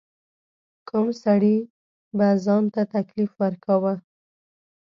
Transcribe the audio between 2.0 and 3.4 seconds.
به ځان ته تکلیف